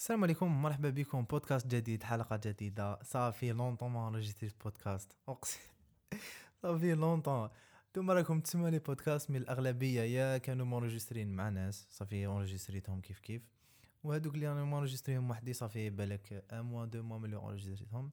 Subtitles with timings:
[0.00, 1.24] السلام عليكم مرحبا بكم.
[1.24, 2.98] بودكاست جديد حلقة جديدة.
[3.02, 5.58] صافي لونطون ما انريجستريت بودكاست أقسم.
[6.62, 7.48] صافي لونطون
[7.86, 10.02] انتوما راكم تسمعوا لي بودكاست من الأغلبية.
[10.02, 11.86] يا كانوا مونجسترين مع ناس.
[11.90, 13.42] صافي اونجستريتهم كيف كيف.
[14.04, 18.10] وهذوك اللي أنا مونجستريهم وحدي صافي بالك ان موا دو موا ملي اونجستريتهم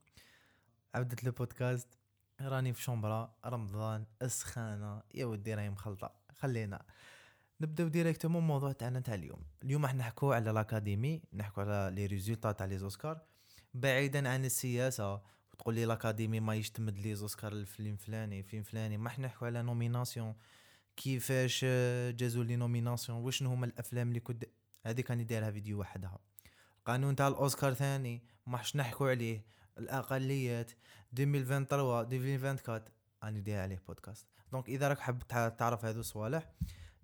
[0.95, 1.97] عبدت لو بودكاست.
[2.41, 3.35] راني في شومبرا.
[3.45, 5.01] رمضان أسخانة.
[5.15, 6.11] يا ودي راهي مخلطة.
[6.31, 6.85] خلينا.
[7.61, 9.39] نبداو directement الموضوع تاعنا تاع اليوم.
[9.63, 13.21] اليوم راح نحكوا على ال Academy نحكوا على les résultats تاع les Oscars.
[13.73, 15.21] بعيدا عن السياسة
[15.53, 18.97] وتقول لي ال Academy ما يشتمد les Oscars الفيلم فلاني فيلم فلاني.
[18.97, 20.35] ما نحكوا على nomination
[20.97, 21.65] كيفاش
[22.15, 24.45] جازوا les nominations وشنو هما الأفلام اللي كنت
[24.85, 26.19] هذه كان يديرها فيديو وحدها.
[26.85, 29.45] قانون تاع الأوسكار ثاني ما حش نحكوا عليه.
[29.77, 30.71] الأقليات
[31.19, 32.81] 2023 2024
[33.23, 36.49] اني داير عليه بودكاست donc إذا راك حاب تعرف هذو الصوالح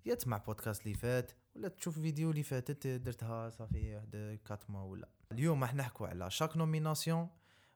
[0.06, 4.70] يا تسمع بودكاست اللي فات ولا تشوف فيديو اللي فاتت درتها ça fait واحد quatre
[4.70, 5.08] mois ولا.
[5.32, 7.28] اليوم راح نحكوا على chaque nomination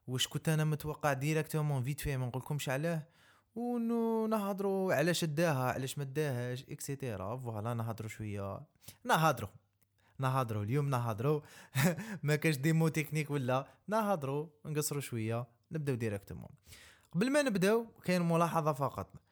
[0.06, 3.08] واش كنت أنا متوقع directement vite fait ما نقولكمش عليه
[3.54, 8.60] ونهضروا علاش داها علاش ما داهاش et cetera voilà نهضروا شوية.
[9.04, 9.50] نهضروا
[10.18, 11.40] نهضروا اليوم نهضروا
[12.22, 13.66] ما كاش des mots techniques ولا.
[13.88, 15.46] نهضروا نقصروا شوية.
[15.72, 16.48] نبداو directement
[17.12, 19.27] قبل ما نبداو كاين ملاحظة فقط.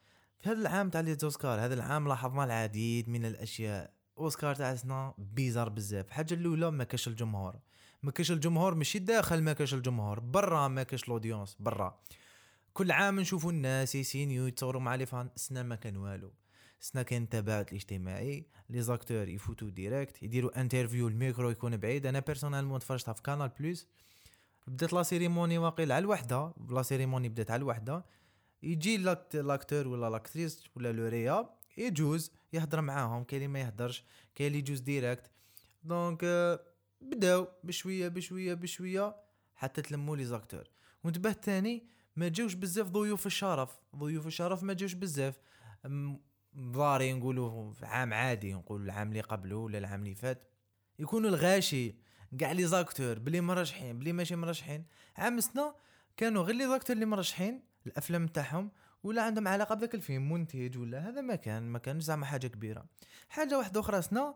[0.47, 3.91] هذا العام تاع les Oscars هذا العام لاحظنا العديد من الأشياء.
[4.19, 6.07] أوسكار تاع سنة bizarre بزاف.
[6.07, 7.57] الحاجة الأولى ما كاش الجمهور.
[8.03, 10.21] ما كاش الجمهور ماشي داخل ما كاش الجمهور.
[10.21, 12.01] برا ما كاش l'audience برا.
[12.73, 15.29] كل عام نشوفوا الناس يسينيو يتصوروا مع les fans.
[15.37, 16.33] سنة ما كان والو.
[16.81, 18.47] سنة كان التباعد الاجتماعي.
[18.71, 22.07] les acteurs يفوتوا direct يديروا interview الميكرو يكون بعيد.
[22.07, 23.87] أنا personnellement تفرجتها في كانال بلوس
[24.67, 26.55] بدات la cérémonie واقيلا على الوحدة.
[26.71, 28.05] la cérémonie بدات على الوحدة.
[28.63, 28.97] يجي
[29.35, 34.05] l'acteur ولا l'actrice ولا le réal يجوز يهضر معاهم كاين اللي ما يهضرش
[34.35, 35.31] كاين اللي يجوز direct
[35.83, 36.25] donc
[37.01, 39.17] بداو بشويه بشويه بشوية
[39.55, 40.65] حتى تلموا les acteurs
[41.05, 43.81] وانتبه تاني ما جاوش بزاف ضيوف الشرف.
[43.97, 45.39] ضيوف الشرف ما جاوش بزاف.
[46.57, 50.49] ضاري نقولوا عام عادي نقول العام اللي قبله ولا العام اللي فات.
[50.99, 51.95] يكونوا الغاشي
[52.39, 54.85] كاع les acteurs بلي مرشحين بلي ماشي مرشحين.
[55.17, 55.75] عام سنة
[56.17, 57.63] كانوا غير les acteurs اللي مرشحين.
[57.87, 58.71] الأفلام تاعهم
[59.03, 62.87] ولا عندهم علاقة بذاك الفيلم منتج ولا هذا ما كان ما كانش زعما حاجة كبيرة.
[63.29, 64.35] حاجة واحدة أخرى سنا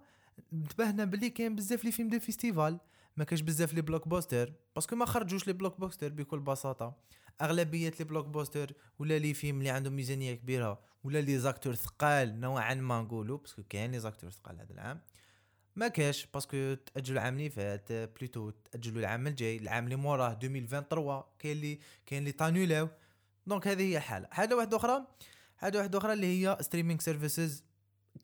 [0.52, 2.80] انتبهنا بلي كاين بزاف les films de festival.
[3.16, 6.96] ما كاش بزاف les blockbusters parce que ما خرجوش les blockbusters بكل بساطة.
[7.42, 12.74] أغلبية les blockbusters ولا les films اللي عندهم ميزانية كبيرة ولا les acteurs ثقال نوعا
[12.74, 15.00] ما نقولوا parce que كاين les acteurs ثقال هذا العام.
[15.76, 20.32] ما كاش parce que تأجلوا العام اللي فات plutôt تأجلوا العام الجاي العام اللي موراه
[20.32, 22.88] 2023 كاين اللي كاين اللي طانولاو
[23.46, 24.28] donc هذه هي الحالة.
[24.30, 25.06] حاجة واحدة أخرى
[25.56, 27.64] حاجة واحدة أخرى اللي هي streaming services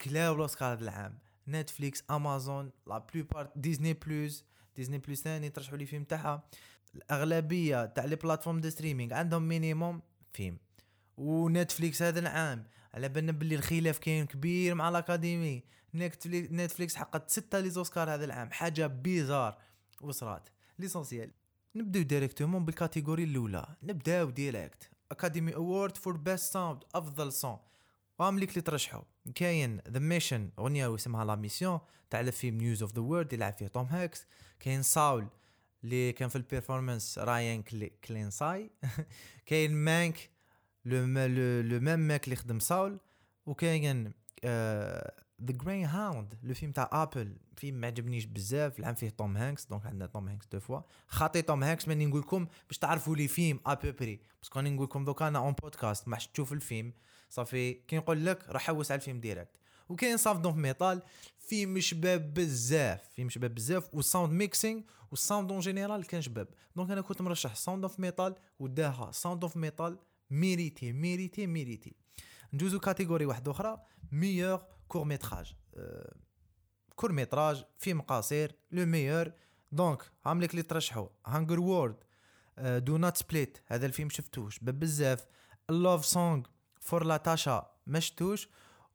[0.00, 1.18] كلاو الاوسكار هذا العام.
[1.48, 4.44] نتفليكس امازون la plupart ديزني بلوس
[4.76, 6.48] ديزني بلوس ثاني ترشحوا les films تاعها.
[6.94, 10.58] الأغلبية تاع les plateformes de streaming عندهم minimum فيلم.
[11.16, 12.66] ونتفليكس هذا العام.
[12.94, 15.62] على بالنا باللي الخلاف كاين كبير مع ال Academy.
[15.94, 18.50] نتفليكس حققت ستة les Oscars هذا العام.
[18.50, 19.58] حاجة bizarre.
[20.00, 21.30] وصرات l'essentiel
[21.74, 23.66] نبداو directement بال catégorie الأولى.
[23.82, 27.58] نبداو direct Academy Award for Best Sound أفضل son
[28.18, 29.02] وهم ليك اللي ترشحوا
[29.34, 31.80] كاين The Mission أغنية اسمها la mission
[32.10, 34.26] تاع الفيلم News of the World اللي لعب فيه توم هانكس
[34.60, 35.26] كاين Soul
[35.84, 37.62] اللي كان في ال performance راين
[38.04, 38.70] كلين ساي
[39.46, 40.30] كاين مانك
[40.84, 40.98] لو
[41.62, 42.98] لو ميم ماك اللي خدم ساول
[43.46, 44.12] وكاين
[45.42, 49.66] ذا جراي هاوند لو فيلم تاع ابل فيلم ما عجبنيش بزاف العام فيه توم هانكس
[49.66, 53.28] دونك عندنا توم هانكس دو فوا خاطي توم هانكس ماني نقول لكم باش تعرفوا لي
[53.28, 56.92] فيلم ابوبري باسكو راني نقول لكم دوكا أنا اون بودكاست ما تشوف الفيلم
[57.30, 59.56] صافي كي نقول لك راح حوس على الفيلم ديريكت
[59.88, 61.02] وكاين صاف دونك ميتال
[61.38, 64.80] فيلم شباب بزاف فيلم شباب بزاف والساوند ميكسينغ
[65.10, 69.44] وال sound en général كان شباب donc أنا كنت مرشح Sound of Metal وداها Sound
[69.44, 69.98] of Metal
[70.30, 71.94] mérité mérité mérité
[72.52, 75.54] ندوزو catégorie واحدة أخرى meilleur court métrage
[76.96, 79.32] court métrage فيلم قصير le meilleur
[79.72, 81.96] donc عاملك اللي ترشحوا Hunger Ward
[82.58, 84.58] Do Not Split هذا الفيلم شفتوش.
[84.58, 85.26] بزاف.
[85.70, 86.46] Love Song
[86.80, 88.48] for Latasha ما شفتوش.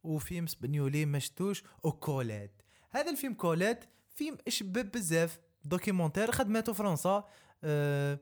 [0.04, 1.64] وفيلم سبنيولي ما شفتوش.
[1.84, 2.62] و Colette
[2.92, 3.86] هذا الفيلم Colette
[4.16, 5.40] فيلم شباب بزاف.
[5.64, 7.30] documentaire خدمته فرنسا.
[7.64, 8.20] أه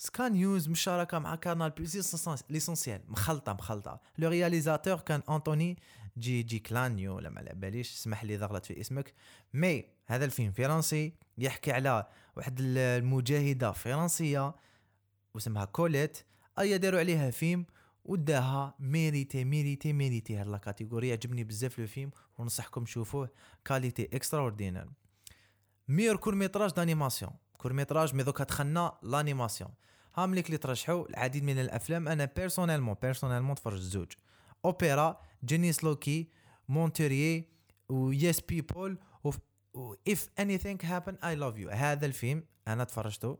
[0.00, 4.00] سكا نيوز مشاركه مع كانال بلوس l'essentiel مخلطه مخلطة.
[4.18, 5.78] le réalisateur كان انطوني
[6.18, 9.14] جي جي كلانيو ولا ما على باليش اسمح لي ضغلت في اسمك.
[9.54, 12.06] mais هذا الفيلم فرنسي يحكي على
[12.36, 14.54] واحد المجاهدة فرنسية
[15.34, 16.18] واسمها Colette
[16.58, 17.66] ايا داروا عليها فيلم
[18.04, 20.36] وداها mérité mérité mérité.
[20.36, 23.30] هاد la catégorie عجبني بزاف le film ونصحكم تشوفوه.
[23.64, 24.88] qualité extraordinaire
[25.88, 27.32] meilleur court métrage d'animation.
[27.58, 29.70] court métrage mais دوكا دخلنا l'animation.
[30.14, 32.08] هام ليك اللي ترشحوا العديد من الأفلام.
[32.08, 34.12] أنا personnellement personnellement تفرجت زوج.
[34.64, 36.28] Opera Genius Loci
[36.68, 37.48] مونتيريي
[37.88, 41.72] و Yes People و if anything happen I love you.
[41.72, 43.38] هذا الفيلم أنا تفرجته.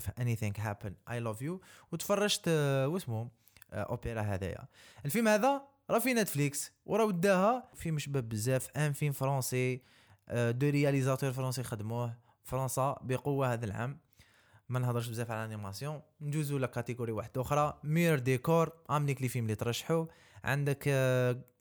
[0.00, 1.60] If anything happen I love you.
[1.92, 3.30] وتفرجت آه، واسمه
[3.72, 4.68] آه، أوبرا هذايا.
[5.04, 9.82] الفيلم هذا راه في نتفليكس وراه وداها فيلم شباب بزاف un film français
[10.32, 13.98] de réalisateur français خدموه فرنسا بقوة هذا العام.
[14.68, 19.28] ما نهضرش بزاف على ال animation ندوزو ل catégorie واحدة أخرى meilleur décor عامليك les
[19.28, 20.06] films اللي ترشحوا
[20.44, 20.88] عندك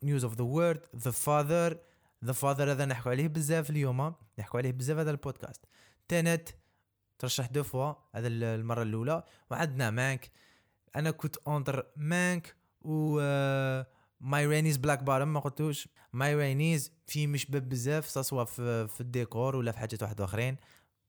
[0.04, 1.78] News of the World The Father
[2.26, 5.66] The Father هذا نحكوا عليه بزاف اليوم نحكوا عليه بزاف هذا البودكاست.
[6.08, 6.50] Tenet
[7.20, 9.24] ترشح deux fois هذا المرة الأولى.
[9.52, 10.32] وعندنا مانك.
[10.96, 13.20] أنا كنت entre مانك و
[14.22, 15.88] Ma Rainey's Black Bottom ما قلتوش.
[16.14, 20.58] Ma Rainey's في مشبب بزاف سواء في, في الديكور ولا في حاجات واحد أخرين.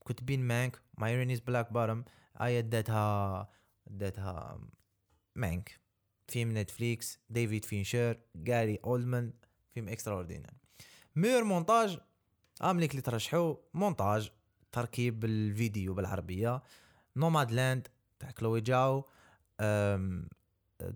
[0.07, 2.05] كنت بين مانك Ma Rainey's Black Bottom
[2.41, 3.49] et داتها
[3.87, 4.61] داتها
[5.37, 5.81] مانك.
[6.29, 9.33] فيلم نتفليكس ديفيد فينشر جاري أولدمان
[9.75, 10.57] فيلم extraordinaire
[11.17, 11.99] Meilleur montage
[12.63, 14.31] امليك اللي ترشحوا مونتاج
[14.73, 16.63] تركيب الفيديو بالعربية
[17.17, 17.89] Nomadland
[18.19, 19.05] تاع كلوي جاو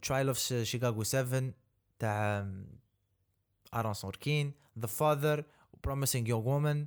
[0.02, 1.52] Trial of Chicago 7
[1.98, 2.50] تاع
[3.74, 5.44] ارون سوركين The Father
[5.84, 6.86] Promising Young Woman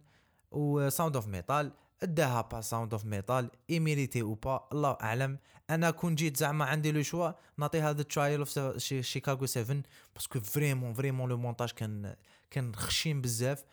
[0.52, 5.40] و Sound of Metal اداها با Sound of Metal il méritait ou pas الله أعلم.
[5.69, 9.81] أنا كون جيت زعما عندي le choix نعطي هذا Trial of Chicago 7
[10.16, 12.16] parce que vraiment vraiment le montage كان
[12.51, 13.63] كان خشين بزاف.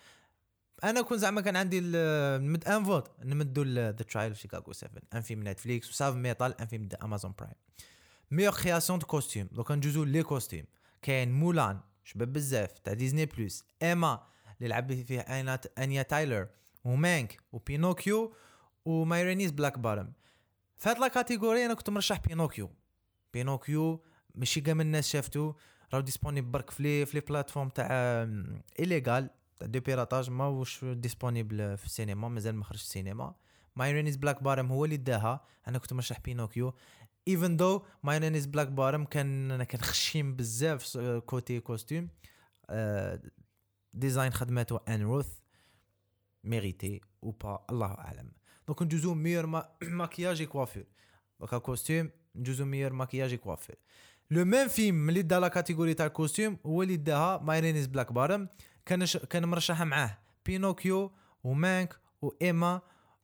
[0.85, 5.21] أنا كون زعما كان عندي نمد un vote نمدو The Trial of Chicago 7 un
[5.21, 7.55] film نتفليكس و Sound of Metal un film امازون برايم
[8.31, 10.65] meilleure création de costumes دوكا ندوزو les costumes
[11.03, 14.23] كاين مولان شباب بزاف تاع ديزني بلس ايما
[14.59, 15.21] اللي لعبت فيه
[15.79, 16.49] انيا تايلر
[16.85, 18.35] ومانك وبينوكيو
[18.85, 20.13] و Ma Rainey's Black Bottom
[20.77, 22.71] فهاد la catégorie أنا كنت مرشح بينوكيو
[23.33, 24.05] بينوكيو
[24.35, 25.53] ماشي كاع الناس شافتو
[25.93, 27.89] راهو disponible برك في في les plateformes تاع
[28.79, 33.35] illégales تاع de piratage ما وش disponible في السينما مازال ما خرج السينما
[33.77, 36.75] Ma Rainey's Black Bottom هو اللي داها أنا كنت مرشح بينوكيو
[37.29, 42.09] even though Ma Rainey's Black Bottom كان أنا كان خشين بزاف côté costume
[43.95, 45.40] design خدماته ان روث
[46.45, 48.31] méritait ou pas الله اعلم
[48.67, 50.87] donc ندوزو meilleur maquillage coiffure
[51.41, 53.77] دوكا costumes ندوزو meilleur maquillage coiffure
[54.31, 57.87] le même film اللي دا la catégorie تاع ال costumes هو اللي داها Ma Rainey's
[57.87, 58.49] Black Bottom
[58.87, 61.13] كان كان مرشحه معاه بينوكيو
[61.45, 62.81] ومانك وايما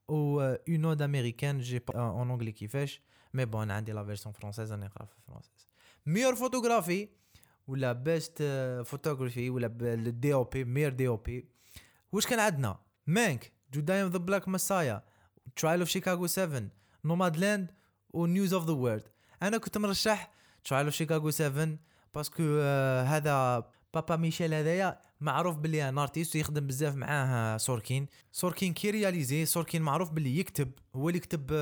[0.09, 3.03] و Une ode américaine j'ai en anglais كيفاش
[3.35, 5.69] mais bon أنا عندي la version française أنا نقرا في ال française
[6.07, 7.09] meilleure photographie
[7.67, 8.43] ولا best
[8.87, 11.49] photography ولا ال DOP meilleur DOP
[12.13, 15.03] واش كان عندنا مانك Judas and the Black Messiah
[15.57, 16.63] Trial of Chicago 7
[17.05, 17.71] Nomadland و
[18.11, 19.09] News of the World
[19.43, 20.31] أنا كنت مرشح
[20.65, 21.69] Trial of Chicago 7
[22.15, 22.43] parce que
[23.07, 23.65] هذا
[23.95, 29.83] بابا ميشيل هذايا معروف باللي un artiste ويخدم بزاف معاه سوركين سوركين كي réalisait سوركين
[29.83, 30.71] معروف باللي يكتب.
[30.97, 31.53] هو اللي كتب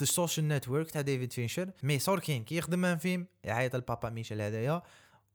[0.00, 4.40] The Social Network تاع ديفيد فينشر mais سوركين كي يخدم un film يعيط لبابا ميشيل
[4.40, 4.82] هذايا.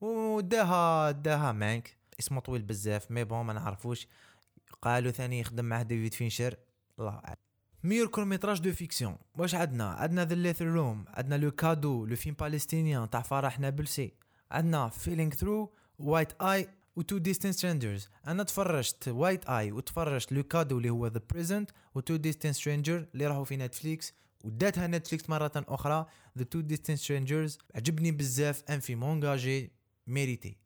[0.02, 4.08] وداها داها مانك اسمه طويل بزاف mais bon ما نعرفوش.
[4.82, 6.56] قالوا ثاني يخدم معاه ديفيد فينشر.
[7.00, 7.38] الله أعلم.
[7.84, 9.18] Meilleur court-métrage de fiction.
[9.36, 14.14] واش عندنا؟ عندنا The Letter Room عندنا Le cadeau le film palestinien تاع فرح نابلسي.
[14.52, 20.44] عندنا Feeling Through White Eye و Two Distant Strangers أنا تفرجت White Eye وتفرجت Le
[20.44, 24.14] cadeau اللي هو The Present و Two Distant Strangers اللي راهو في نتفليكس
[24.44, 26.06] وداتها نتفليكس مرة أخرى.
[26.38, 29.72] ذا تو ديستنس سترينجرز عجبني بزاف ان في مونجاجي
[30.08, 30.58] ميريتي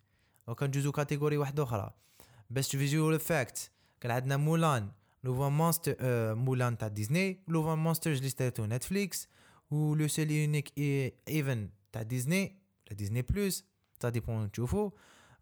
[0.47, 1.93] وكان جوزو كاتيجوري واحدة أخرى.
[2.49, 3.71] بيست فيجوال افكت
[4.07, 4.91] كان عندنا مولان
[5.23, 9.27] لوفا مونستر آه مولان تاع ديزني لوفا مونسترز اللي ستاتو نتفليكس
[9.71, 10.73] و لو سيل يونيك
[11.27, 12.59] ايفن تاع ديزني
[12.91, 13.65] ديزني بلوس
[13.99, 14.91] تا ديبون تشوفو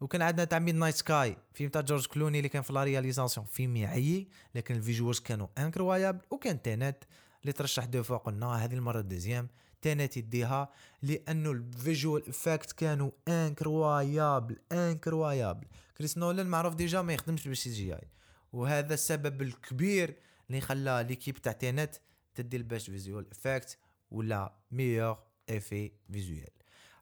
[0.02, 3.46] وكان عندنا تاع ميد نايت سكاي فيلم تاع جورج كلوني اللي كان في لا رياليزاسيون
[3.46, 7.04] فيلم يعيي لكن الفيجوالز كانوا انكرويابل وكان تينات
[7.42, 9.48] اللي ترشح deux fois قلنا هذه المره ال deuxième
[9.82, 10.70] تينات يديها
[11.02, 15.68] لأنه ال visual effects كانوا incroyables incroyables
[15.98, 18.15] كريس نولان معروف déjà ما يخدمش بال CGI
[18.56, 20.16] وهذا السبب الكبير
[20.50, 21.98] اللي خلى l'équipe تاع تينات
[22.36, 23.78] تدي ال best visual effects
[24.12, 25.18] ولا meilleurs
[25.50, 26.50] effets visuels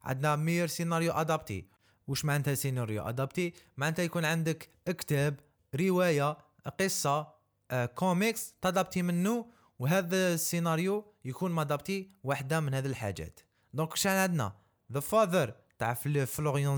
[0.04, 1.68] عندنا meilleur scénario adapté.
[2.08, 5.40] وش معناتها scénario adapté؟ معناتها يكون عندك كتاب
[5.76, 6.38] رواية
[6.80, 7.34] قصة
[7.72, 9.46] آه، comics ت adapter منه
[9.80, 13.40] وهذا السيناريو يكون م adapté واحدة من هذه الحاجات.
[13.74, 14.56] donc شان عندنا؟
[14.92, 15.94] The Father تاع
[16.26, 16.78] فلوريان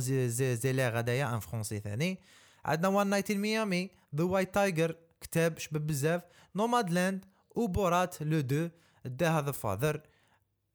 [0.55, 2.19] زيلير هذايا un français ثاني.
[2.65, 6.21] عندنا One Night in Miami The White Tiger كتاب شباب بزاف
[6.55, 8.69] Nomadland وبورات le deux
[9.05, 10.01] داها The Father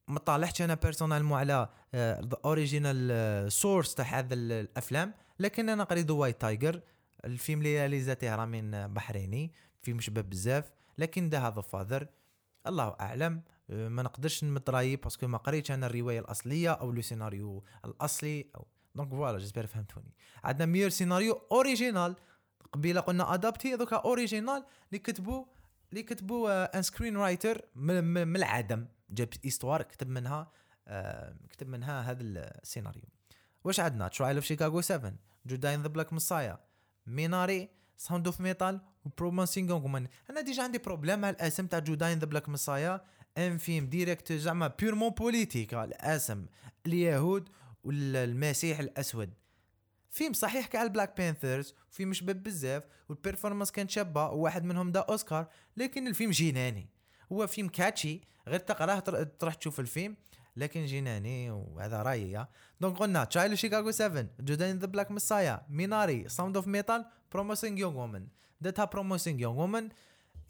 [0.09, 6.41] ما طالعتش أنا personnellement على the original source تاع هذا الأفلام لكن أنا قريت White
[6.41, 6.81] Tiger
[7.25, 12.07] الفيلم اللي réalisa تيه رامين بحريني فيلم شباب بزاف لكن داها The Father
[12.67, 14.71] الله أعلم أه، ما نقدرش نمد
[15.03, 19.67] parce que ما قريتش أنا الرواية الأصلية أو le scénario الأصلي أو donc voilà j'espère
[19.67, 22.17] فهمتوني عندنا meilleur scénario original
[22.73, 25.45] قبيله قلنا adapté دوكا original اللي كتبوا
[25.91, 30.51] اللي كتبوا un screenwriter من العدم جاب histoire كتب منها
[31.51, 33.03] كتب منها هذا السيناريو
[33.65, 35.13] واش عندنا Trial of Chicago 7
[35.47, 36.59] Judas and the Black Messiah
[37.07, 42.19] ميناري Sound of Metal و Promising Woman أنا déjà عندي problème مع الاسم تاع Judas
[42.19, 43.05] and the Black Messiah
[43.39, 46.47] un film direct زعما purement politique الاسم
[46.87, 47.49] اليهود
[47.85, 49.31] والمسيح الأسود.
[50.11, 54.93] فيلم صحيح تاع ال Black Panthers فيلم شباب بزاف وال performance كانت شابة وواحد منهم
[54.93, 55.47] دا أوسكار
[55.77, 56.89] لكن الفيلم جناني.
[57.33, 58.99] هو فيلم كاتشي غير تقراه
[59.39, 60.17] تروح تشوف الفيلم
[60.57, 62.47] لكن جناني وهذا رأيي
[62.81, 67.05] donc قلنا Trial of Chicago 7 Judas and the Black Messiah Minari Sound of Metal
[67.33, 68.27] Promising Young Woman
[68.61, 69.89] داتها Promising Young Woman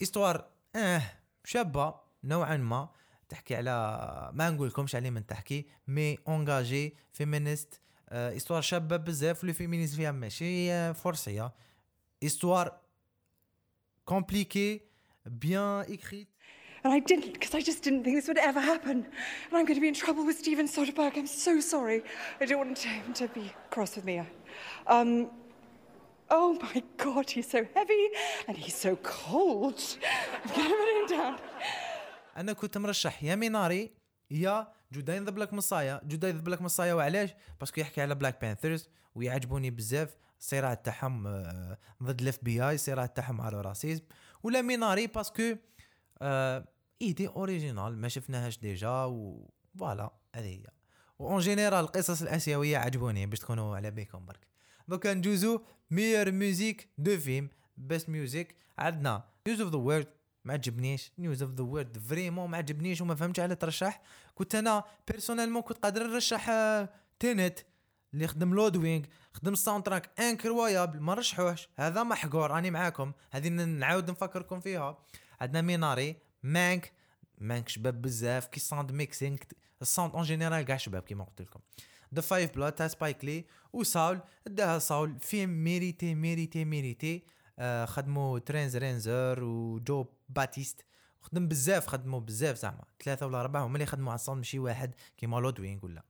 [0.02, 1.02] histoire آه
[1.44, 1.94] شابة
[2.24, 2.88] نوعا ما.
[3.30, 7.80] تحكي على ما نقول لكمش عليه من تحكي mais engagé féministe
[8.12, 11.52] histoire شابه بزاف le féminisme فيها ماشي forcé
[12.24, 12.80] histoire
[14.04, 14.80] كومبليكي
[15.26, 16.28] بيان اكريت
[16.82, 18.98] And I didn't because I just didn't think this would ever happen.
[19.50, 21.16] And I'm going to be in trouble with Steven Soderbergh.
[21.16, 22.02] I'm so sorry.
[22.40, 24.22] I don't want him to be cross with me.
[24.86, 25.30] Um,
[26.30, 28.08] oh my God, he's so heavy
[28.48, 29.80] and he's so cold.
[30.44, 31.38] I'm going to put him down.
[32.36, 33.90] أنا كنت مرشح يا ميناري
[34.30, 38.88] يا جوداين ذا بلاك مسايا جوداين ذا بلاك مسايا وعلاش؟ باسكو يحكي على بلاك بانثرز
[39.14, 40.16] ويعجبوني بزاف.
[40.40, 41.22] الصراع تاعهم
[42.02, 44.02] ضد ال FBI الصراع تاعهم على ال racisme.
[44.42, 45.56] ولا Minari parce que
[46.22, 46.64] آه
[47.02, 50.66] idée originale ما شفناهاش déjà و voilà هذه هي.
[51.18, 54.46] و en général القصص الآسيوية عجبوني باش تكونوا على بالكم برك.
[54.88, 60.06] دوكا نجوزو meilleure musique de film best music عندنا News of the World
[60.44, 61.12] ما عجبنيش.
[61.18, 64.02] News of the World vraiment ما عجبنيش وما فهمتش على ترشح
[64.34, 66.50] كنت أنا personnellement كنت قادر نرشح
[67.18, 67.64] Tenet آه،
[68.14, 72.50] اللي خدم Ludwig خدم ال soundtrack incroyable ما رشحوش هذا محقور.
[72.50, 73.12] راني معاكم.
[73.30, 74.98] هذه نعاود نفكركم فيها.
[75.40, 76.92] عندنا Minari Mank
[77.38, 78.46] Mank شباب بزاف.
[78.46, 79.36] كي sound mixing
[79.82, 81.60] ال sound en général كاع شباب كيما قلت لكم.
[82.14, 87.24] Da 5 Bloods تاع Spike Lee و Soul داها Soul فيلم mérité mérité mérité.
[87.84, 90.84] خدموا Trent Reznor و Jon Batiste
[91.20, 95.40] خدم بزاف خدموا بزاف زعما ثلاثة ولا اربعه هما اللي خدموا على ماشي واحد كيما
[95.40, 96.02] لودوينغ ولا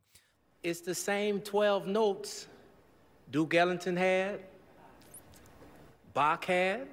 [0.63, 2.47] It's the same 12 notes
[3.31, 4.41] Duke Ellington had,
[6.13, 6.89] Bach had.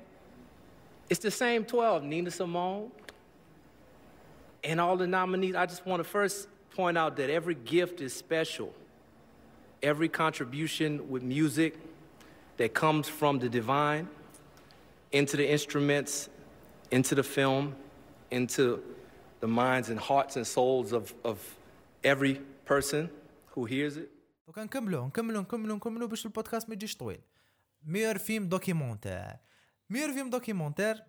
[1.10, 2.92] It's the same 12, Nina Simone,
[4.64, 5.56] and all the nominees.
[5.56, 8.74] I just want to first point out that every gift is special.
[9.82, 11.76] Every contribution with music
[12.58, 14.08] that comes from the divine
[15.12, 16.30] into the instruments,
[16.92, 17.76] into the film,
[18.32, 18.80] into
[19.40, 21.38] the minds and hearts and souls of, of
[22.04, 23.10] every person
[23.54, 24.10] who hears it.
[24.48, 25.42] دوكا نكملوا نكملوا
[25.76, 27.22] نكملوا باش البودكاست ما يجيش طويل
[27.84, 29.36] meilleur film documentaire
[29.90, 31.04] meilleur film documentaire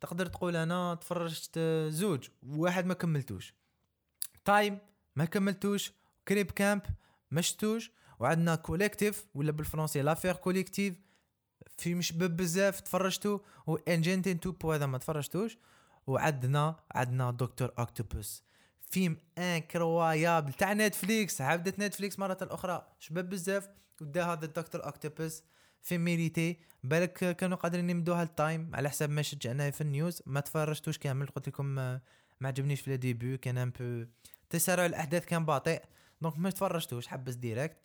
[0.00, 3.54] تقدر تقول أنا تفرجت زوج واحد ما كملتوش
[4.44, 4.78] Time
[5.16, 5.92] ما كملتوش
[6.28, 6.82] Crip Camp
[7.30, 10.94] ما شتوش وعندنا Collective ولا بالفرنسي l'affaire Collective
[11.82, 15.58] فيلم شباب بزاف تفرجتو وانجنتين توبو هذا ما تفرجتوش
[16.06, 18.42] وعندنا عندنا دكتور اوكتوبوس
[18.90, 23.68] فيلم انكرويابل تاع نتفليكس عبدت نتفليكس مرة أخرى شباب بزاف
[24.00, 25.42] ودا هذا الدكتور اوكتوبوس
[25.82, 30.22] فيلم ميريتي بالك كانوا قادرين يمدوها التايم على حساب ما شجعنا في النيوز.
[30.26, 32.00] ما تفرجتوش كامل قلت لكم ما
[32.42, 34.06] عجبنيش في الديبي كان ان بو
[34.50, 35.82] تسارع الأحداث كان بطيء.
[36.20, 37.76] دونك ما تفرجتوش حبس ديريكت.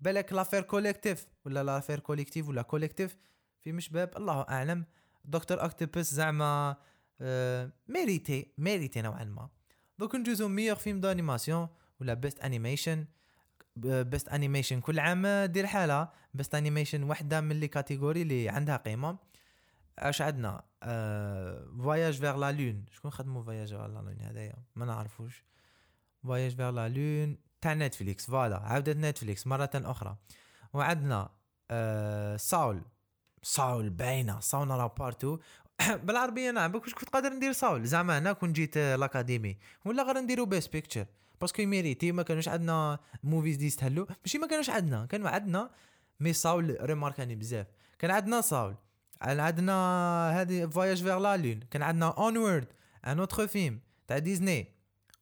[0.00, 3.16] بالك l'affaire Collective ولا l'affaire Collective ولا Collective
[3.64, 4.84] في مشباب الله أعلم.
[5.24, 6.76] Doctor Octopus زعما
[7.20, 9.48] آه mérité mérité نوعا ما.
[9.98, 11.68] دوك نجوزو meilleur film d'animation
[12.00, 13.04] ولا best animation
[13.76, 16.08] best animation كل عام دير حالة.
[16.34, 19.18] best animation وحدة من les catégories اللي عندها قيمة.
[19.98, 20.62] اش عندنا؟
[21.82, 25.44] Voyage vers la lune شكون خدموا Voyage vers la lune هذايا؟ ما نعرفوش.
[26.24, 30.16] Voyage vers la lune تاع Netflix voilà عودة Netflix مرة أخرى.
[30.72, 31.30] وعندنا
[31.70, 32.82] آه Soul
[33.44, 35.38] Soul باينة Soul راه partout
[36.04, 40.46] بالعربية نعم كنت قادر ندير Soul زعما أنا كون جيت ل Academy ولا غير نديرو
[40.46, 41.06] best picture
[41.40, 45.06] parce que mérité ما كانوش عندنا movies دي يستهلوا ماشي ما كانوش عندنا.
[45.06, 45.70] كانوا عندنا
[46.20, 47.66] mais Soul ريماركاني بزاف.
[47.98, 48.74] كان عندنا Soul
[49.22, 49.72] عندنا
[50.40, 52.66] هذه Voyage vers la lune كان عندنا Onward
[53.06, 54.68] un autre film تاع ديزني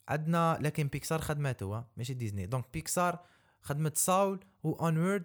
[0.09, 3.19] عندنا لكن بيكسار خدمته ماشي Disney donc Pixar
[3.63, 5.25] خدمت Soul و Onward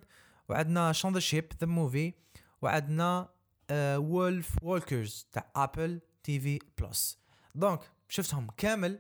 [0.50, 2.14] وعندنا Shaun the Sheep the Movie
[2.62, 3.30] وعندنا
[3.72, 7.20] Wolfwalkers تاع Apple TV Plus
[7.56, 9.00] donc شفتهم كامل؟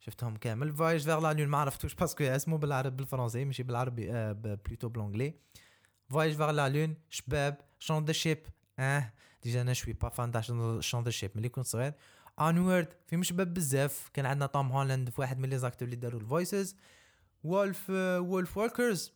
[0.00, 0.76] شفتهم كامل.
[0.76, 4.88] Voyage vers la lune ما عرفتوش parce que اسمه بالعربي بالفرنسي ماشي بالعربي آه plutôt
[4.88, 5.34] ب l'anglais
[6.10, 8.46] Voyage vers la lune شباب Shaun the Sheep
[8.78, 9.12] آه
[9.42, 10.40] ديجا أنا شوي با فان تاع
[10.80, 11.92] شون ذا شيب ملي كنت صغير.
[12.40, 14.10] انورد في شباب بزاف.
[14.14, 16.76] كان عندنا توم هولاند في واحد من لي زاكتور اللي داروا الفويسز
[17.44, 19.12] وولف وولف ووركرز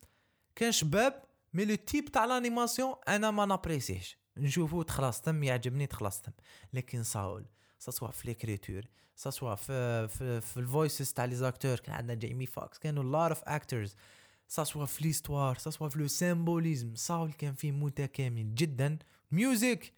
[0.56, 6.32] كان شباب مي لو تيب تاع لانيماسيون أنا ما نابريسيش نشوفو تخلصتم يعجبني تخلصتم
[6.72, 7.44] لكن ساول
[7.78, 8.82] سوا في ليكريتور
[9.16, 13.42] سوا في في في الفويسز تاع لي زاكتور كان عندنا جيمي فوكس كانوا لار اوف
[13.44, 13.96] اكترز
[14.48, 18.98] سوا في ليستوار سوا في لو سيمبوليزم ساول كان فيه متكامل جدا.
[19.32, 19.92] music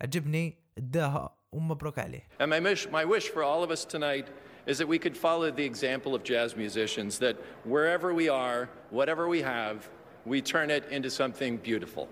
[0.00, 0.58] عجبني.
[0.78, 2.28] اداها ومبروك عليه.
[2.40, 4.28] And my wish, my wish for all of us tonight
[4.66, 9.28] is that we could follow the example of jazz musicians, that wherever we are, whatever
[9.28, 9.90] we have,
[10.30, 12.06] we turn it into something beautiful.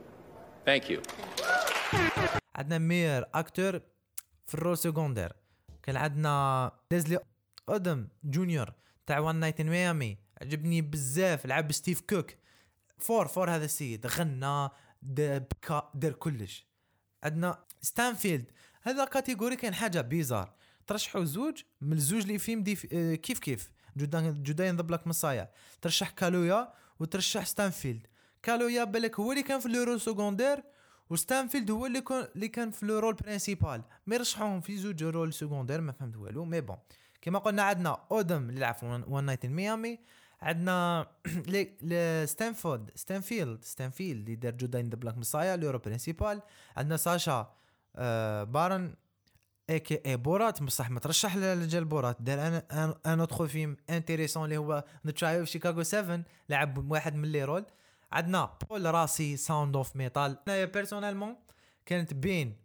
[0.67, 1.01] Thank you.
[2.57, 3.81] عندنا meilleur acteur
[4.47, 5.33] في ال rôle secondaire
[5.83, 7.19] كان عندنا Leslie
[7.69, 8.73] Odom Jr.
[9.07, 12.31] تاع One Night in Miami عجبني بزاف لعب Steve Cooke
[12.99, 14.07] fort fort هذا السيد.
[14.07, 14.69] غنى
[15.03, 16.67] دار كلش.
[17.25, 18.51] عندنا Stanfield
[18.83, 20.55] هذا catégorie كان حاجة bizarre
[20.87, 25.51] ترشحوا زوج من الزوج اللي فيلم دي آه، كيف كيف؟ Judas and the Black Messiah
[25.83, 28.07] ترشح Kaluuya وترشح Stanfield.
[28.43, 30.63] Kaluuya بالك هو اللي كان في le rôle secondaire
[31.11, 33.83] و Stanfield هو اللي كان اللي كان في le rôle principal.
[34.07, 36.45] mais رشحوهم في زوج rôle secondaire ما فهمت والو.
[36.45, 36.77] mais bon
[37.23, 39.99] كما قلنا عندنا Odom اللي لعب في One Night in Miami
[40.43, 41.07] عندنا
[42.25, 46.43] Stanford Stanfield Stanfield اللي دار Judas and the Black Messiah le rôle principal.
[46.77, 47.55] عندنا Sacha
[47.97, 48.95] آه Baron
[49.71, 50.01] a.k.a.
[50.07, 52.17] Borat بصح مترشح لرجال Borat.
[52.23, 57.33] دار un un autre film intéressant اللي هو The of Chicago 7 لعب واحد من
[57.33, 57.65] لي رول.
[58.13, 61.37] عندنا Paul Raci Sound of Metal انايا personnellement
[61.87, 62.57] كانت بين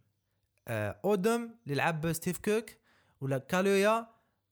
[0.68, 2.66] آه Odom اللي لعب Steve Cooke
[3.22, 4.08] ولا كالويا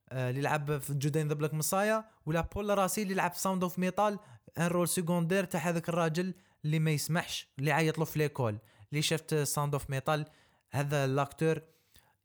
[0.10, 3.64] آه اللي لعب في Judas and the Black Messiah ولا بول راسي اللي لعب Sound
[3.64, 4.20] of Metal
[4.58, 6.34] un rôle secondaire تاع هذاك الراجل
[6.66, 8.58] اللي ما يسمحش اللي عيط له في l'école
[8.92, 10.26] اللي شفت Sound of Metal
[10.72, 11.62] هذا l'acteur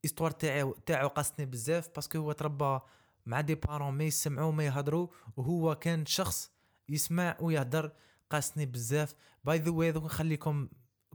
[0.07, 2.81] histoire تاعو تاعو قاستني بزاف parce que هو تربى
[3.27, 6.51] مع des parents ما يسمعوا ما يهضروا وهو كان شخص
[6.89, 7.93] يسمع ويهضر
[8.31, 9.15] قاستني بزاف
[9.45, 10.69] by the way نخليكم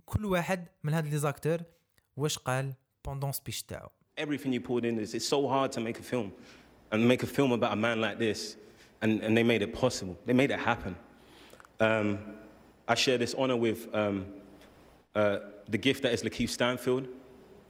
[0.06, 1.60] كل واحد من هاد les acteurs
[2.18, 2.74] واش قال
[3.06, 5.14] بوندون سبيش تاعو everything you poured in this.
[5.14, 6.32] It's so hard to make a film
[6.92, 8.56] and make a film about a man like this.
[9.02, 10.16] And, and they made it possible.
[10.26, 10.96] They made it happen.
[11.80, 12.20] Um,
[12.88, 14.26] I share this honor with um,
[15.16, 17.08] uh, the gift that is Lakeith Stanfield,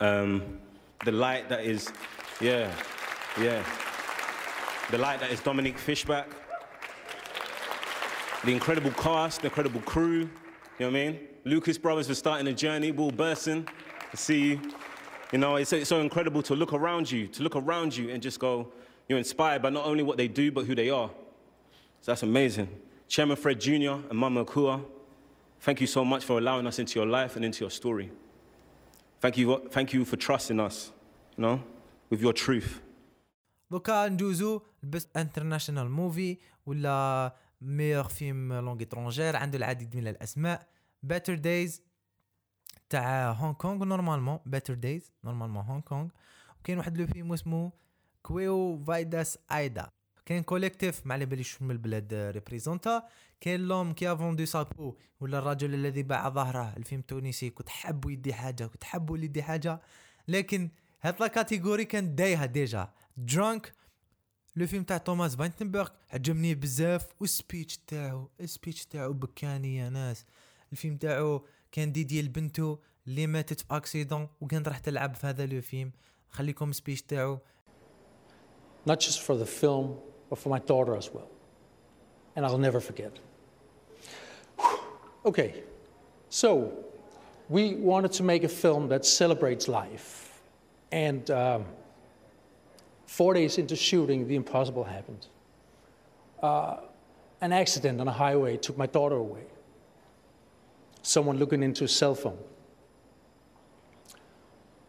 [0.01, 0.59] um,
[1.03, 1.91] the light that is,
[2.39, 2.71] yeah,
[3.39, 3.63] yeah,
[4.91, 6.27] the light that is Dominic Fishback,
[8.43, 10.29] the incredible cast, the incredible crew, you
[10.79, 11.19] know what I mean?
[11.43, 13.67] Lucas Brothers for starting a journey, Will Burson,
[14.11, 14.61] to see you.
[15.31, 18.21] You know, it's, it's so incredible to look around you, to look around you and
[18.21, 18.71] just go,
[19.07, 21.09] you're inspired by not only what they do, but who they are.
[22.01, 22.67] So that's amazing.
[23.07, 23.97] Chairman Fred Jr.
[24.09, 24.83] and Mama Akua,
[25.61, 28.11] thank you so much for allowing us into your life and into your story.
[29.21, 30.91] Thank you, thank you for trusting us,
[31.37, 31.59] you know,
[32.09, 32.81] with your truth.
[33.71, 40.67] دوكا ندوزو البست انترناشونال موفي ولا meilleur film langue étrangère عنده العديد من الاسماء
[41.03, 41.81] Better Days
[42.89, 46.07] تاع هونغ كونغ normalement Better Days normalement هونغ كونغ
[46.59, 47.71] وكاين واحد le film اسمه
[48.23, 49.89] Quo Vadis Aida
[50.25, 53.07] كاين Collective ما على باليش من البلاد représenta
[53.41, 57.69] كاين L'homme qui a vendu sa peau ولا الرجل الذي باع ظهره الفيلم التونسي كنت
[57.69, 59.81] حبو يدي حاجة كنت حبو يدي حاجة.
[60.27, 60.69] لكن
[61.01, 62.89] هاد la catégorie كان دايها déjà.
[63.17, 63.73] Drunk
[64.55, 69.89] le film تاع توماس فاينتنبرغ عجبني بزاف وال speech تاعو ال speech تاعو بكاني يا
[69.89, 70.25] ناس.
[70.71, 75.61] الفيلم تاعو كان dédié لبنته اللي ماتت في accident وكانت راح تلعب في هذا le
[75.61, 75.91] film.
[76.29, 77.39] خليكم speech تاعو.
[78.89, 81.27] Not just for the film, but for my daughter as well.
[82.37, 83.11] And I'll never forget.
[85.25, 85.61] okay,
[86.29, 86.71] so
[87.49, 90.41] we wanted to make a film that celebrates life.
[90.93, 91.65] And um,
[93.05, 95.27] four days into shooting, the impossible happened.
[96.41, 96.77] Uh,
[97.41, 99.43] an accident on a highway took my daughter away.
[101.01, 102.37] Someone looking into a cell phone.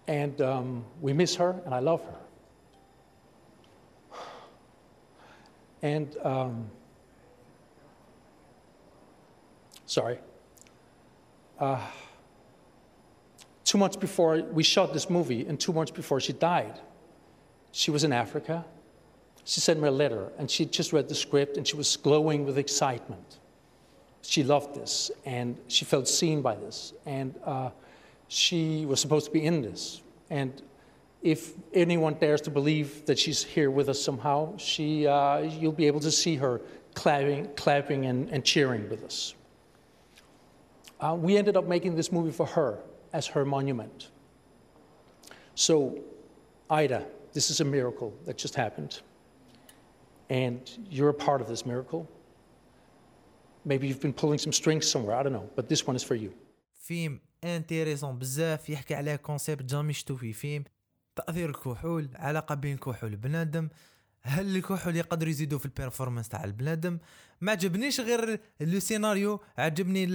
[0.06, 2.21] And um, we miss her, and I love her.
[5.82, 6.70] And um,
[9.84, 10.18] sorry.
[11.58, 11.80] Uh,
[13.64, 16.78] two months before we shot this movie, and two months before she died,
[17.72, 18.64] she was in Africa.
[19.44, 22.46] She sent me a letter, and she just read the script, and she was glowing
[22.46, 23.38] with excitement.
[24.22, 27.70] She loved this, and she felt seen by this, and uh,
[28.28, 30.00] she was supposed to be in this.
[30.30, 30.62] And
[31.21, 35.87] if anyone dares to believe that she's here with us somehow, she, uh, you'll be
[35.87, 36.61] able to see her
[36.93, 39.35] clapping, clapping and, and cheering with us.
[40.99, 42.79] Uh, we ended up making this movie for her
[43.13, 44.09] as her monument.
[45.55, 45.99] So,
[46.69, 49.01] Ida, this is a miracle that just happened.
[50.29, 52.07] And you're a part of this miracle.
[53.65, 56.15] Maybe you've been pulling some strings somewhere, I don't know, but this one is for
[56.15, 56.33] you.
[56.87, 60.63] فيلم انتيريسون بزاف يحكي على كونسيبت جامي شتو في فيلم
[61.16, 63.68] تأثير الكحول علاقة بين الكحول وبنادم
[64.22, 66.98] هل الكحول يقدر يزيدوا في ال performance تاع البنادم؟
[67.40, 70.06] ما عجبنيش غير le scénario عجبني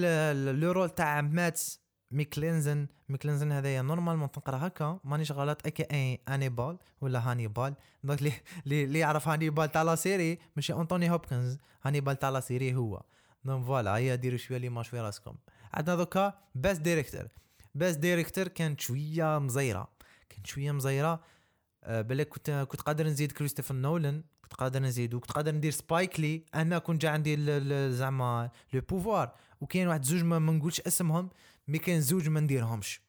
[0.51, 2.87] le rôle تاع ماتس ميكلينزن.
[3.09, 8.31] ميكلينزن هذايا normalement تنقرا هكا مانيش غلط aka اي انيبال ولا هانيبال donc لي
[8.65, 13.01] لي, لي يعرف هانيبال تاع la série ماشي انطوني هوبكنز هانيبال تاع la série هو.
[13.45, 15.35] donc voilà هيا ديروا شوية l'image في راسكم.
[15.73, 17.27] عندنا دوكا best director
[17.75, 19.96] best director كانت شوية مزيرة.
[20.29, 21.21] كانت شوية مزيرة.
[21.83, 26.45] أه بالك كنت كنت قادر نزيد كريستوفر نولان كنت قادر نزيد وكنت قادر ندير سبايكلي
[26.55, 27.35] أنا كنت جا عندي
[27.91, 29.35] زعما le pouvoir.
[29.61, 31.29] وكاين واحد زوج ما نقولش اسمهم
[31.67, 33.01] mais كاين زوج ما نديرهمش.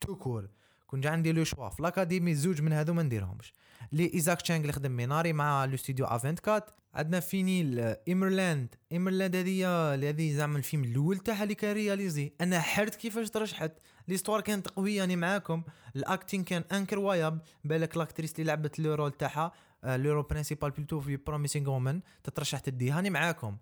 [0.00, 0.48] tout court
[0.86, 3.52] كون جا عندي le choix في l'Académie زوج من هذو ما نديرهمش.
[3.92, 6.70] لي إيزاك تشانغ اللي خدم ميناري مع le studio A vingt-quatre.
[6.94, 7.78] عندنا فينيل
[8.08, 8.74] إيمرالد.
[8.92, 12.32] إيمرالد هذه هذه زعما الفيلم الأول تاعها اللي كان réalisé.
[12.40, 13.72] أنا حرت كيفاش ترشحت.
[14.08, 15.62] l'histoire كانت قوية يعني معاكم.
[15.96, 17.40] ال acting كان incroyable.
[17.64, 19.52] بالك l'actrice اللي لعبت le rôle تاعها
[19.84, 23.56] le rôle principal plutôt في Promising Woman تترشح تدي هاني معاكم.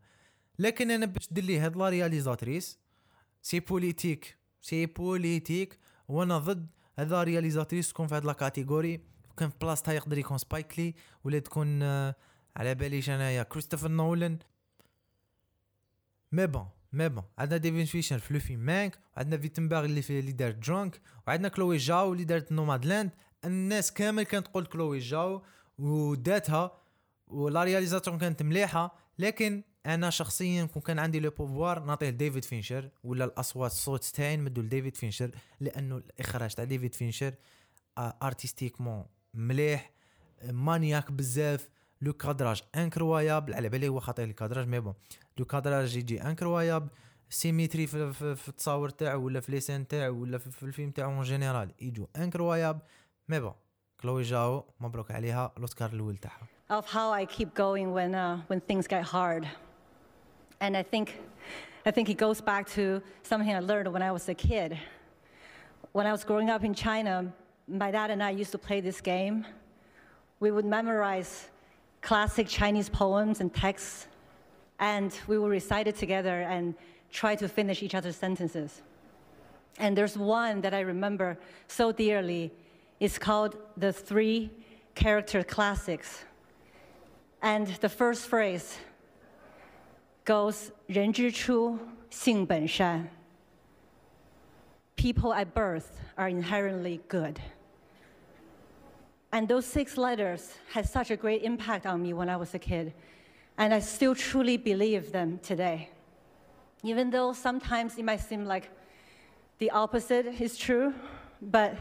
[0.59, 2.79] لكن أنا باش دلي هاد la réalisatrice
[3.42, 4.38] c'est politique.
[4.61, 5.79] c'est politique.
[6.09, 6.66] وأنا ضد
[6.98, 9.01] هذا réalisatrice تكون في هاد la catégorie
[9.38, 12.14] كان في بلاصتها يقدر يكون سبايكلي ولا تكون آه،
[12.57, 14.38] على باليش انايا كريستوفر نولان.
[16.33, 20.33] mais bon mais bon عندنا ديفيد فينشر في le مانك وعندنا فيتنباغ اللي في اللي
[20.33, 23.11] دارت Drunk وعندنا كلوي جاو اللي دارت Nomadland.
[23.44, 25.42] الناس كامل كانت تقول كلوي جاو
[25.79, 26.79] وداتها
[27.29, 28.98] و la réalisation كانت مليحة.
[29.18, 34.37] لكن أنا شخصيا كون كان عندي le pouvoir نعطيه لديفيد فينشر ولا الأصوات الصوت تاعي
[34.37, 37.35] نمدو لديفيد فينشر لأنه الإخراج تاع ديفيد فينشر
[37.99, 39.91] artistiquement مليح
[40.44, 41.69] maniaque بزاف
[42.03, 44.94] le cadrage incroyable على بالي هو خاطر ال cadrage mais bon
[45.38, 46.88] le cadrage يجي incroyable
[47.31, 51.23] symétrie في, التصاور تاعو ولا في les scènes تاعو ولا في, في الفيلم تاعو en
[51.23, 52.81] général يجو incroyable
[53.29, 53.55] mais bon
[54.01, 58.61] كلوي جاو مبروك عليها الاوسكار الأول تاعها of how I keep going when, uh, when
[58.61, 59.49] things get hard.
[60.61, 61.19] And I think,
[61.87, 64.79] I think it goes back to something I learned when I was a kid.
[65.93, 67.33] When I was growing up in China,
[67.67, 69.46] my dad and I used to play this game.
[70.39, 71.50] We would memorize
[72.02, 74.08] classic Chinese poems and texts,
[74.80, 76.76] and we would recite it together and
[77.12, 78.82] try to finish each other's sentences.
[79.80, 82.52] And there's one that I remember so dearly.
[83.00, 84.52] It's called The Three
[84.96, 86.26] Character Classics.
[87.41, 88.78] And the first phrase
[90.26, 91.78] goes 人之初，
[92.10, 93.10] 性本善.
[94.96, 97.39] People at birth are inherently good.
[99.33, 102.59] And those six letters had such a great impact on me when I was a
[102.59, 102.95] kid.
[103.59, 105.91] And I still truly believe them today.
[106.83, 108.71] Even though sometimes it might seem like
[109.59, 110.95] the opposite is true,
[111.43, 111.77] but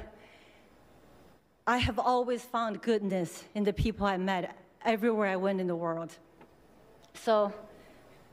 [1.66, 5.76] I have always found goodness in the people I met everywhere I went in the
[5.76, 6.18] world.
[7.14, 7.54] So,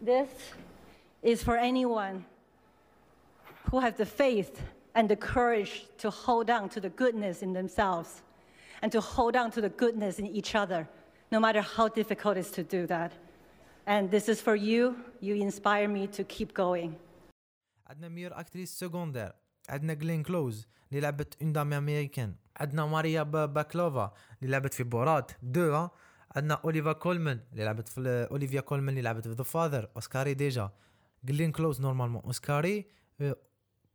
[0.01, 0.29] this
[1.23, 2.25] is for anyone
[3.71, 4.63] who has the faith
[4.95, 8.23] and the courage to hold on to the goodness in themselves
[8.83, 10.87] and to hold on to the goodness in each other,
[11.33, 13.13] no matter how difficult it is to do that.
[13.87, 14.83] And this is for you.
[15.21, 16.93] You inspire me to keep going.
[17.87, 19.33] عندنا ميور اكتريس سكوندير
[19.69, 25.33] عندنا جلين كلوز اللي لعبت اون دام امريكان عندنا ماريا باكلوفا اللي لعبت في بورات
[25.43, 25.89] دو
[26.37, 30.71] عندنا اوليفا كولمان اللي لعبت في اوليفيا كولمان اللي لعبت في The Father oscarisée déjà
[31.25, 32.87] جلين كلوز normalement oscarisée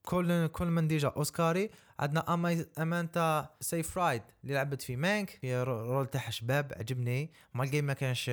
[0.04, 2.34] كولن كولمان déjà oscarisée عندنا
[2.80, 7.32] امانتا سيف رايد اللي لعبت في مانك هي rôle تاعها شباب عجبني.
[7.54, 8.32] malgré ما كانش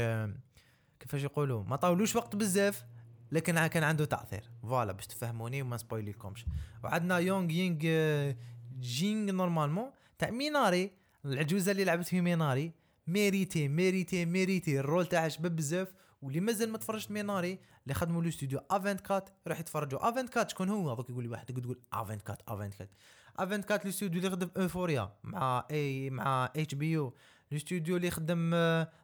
[1.00, 2.85] كيفاش يقولوا ما طاولوش وقت بزاف
[3.33, 4.50] لكن كان عنده تأثير.
[4.62, 6.46] voilà باش تفهموني وما سبويليكمش.
[6.85, 8.33] وعندنا يونغ يينغ
[8.81, 10.90] جينغ normalement تاع ميناري.
[11.24, 12.72] العجوزة اللي لعبت في ميناري
[13.07, 14.81] mérité mérité mérité.
[14.81, 15.94] ال rôle تاعها شباب بزاف.
[16.22, 20.09] واللي مازال ما تفرجت ميناري اللي خدموا le studio A vingt-quatre راح يتفرجوا.
[20.09, 22.90] A vingt-quatre شكون هو؟ دوك يقول لي واحد تقول A vingt-quatre A vingt-quatre
[23.37, 27.14] A vingt الاستوديو اللي خدم Euphoria مع اي مع HBO
[27.52, 28.55] الاستوديو اللي خدم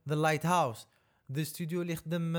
[0.08, 0.86] The Lighthouse
[1.32, 2.36] ذا استوديو اللي خدم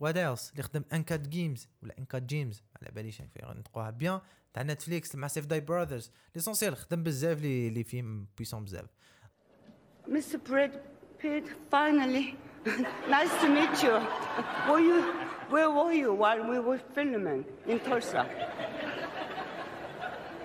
[0.00, 4.20] what else اللي خدم Uncut Gems ولا Uncut Gems على باليش نطقوها bien.
[4.54, 8.86] تاع نتفليكس مع سيف داي براذرز ليسونسيال خدم بزاف لي لي فيلم بيسون بزاف.
[10.06, 10.36] Mr.
[10.48, 10.72] Brad
[11.20, 12.53] Pitt, finally.
[13.08, 14.00] nice to meet you.
[14.68, 15.02] Were you.
[15.50, 18.26] Where were you while we were filming in Tulsa?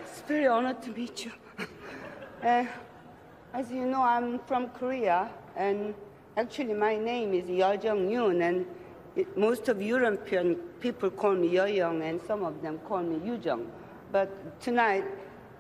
[0.01, 1.32] It's very honored to meet you.
[2.43, 2.65] Uh,
[3.53, 5.93] as you know, I'm from Korea, and
[6.36, 8.65] actually my name is Yo Jong Yoon, and
[9.15, 13.21] it, most of European people call me Yo Young, and some of them call me
[13.25, 13.71] Yu Jong.
[14.12, 15.05] But tonight,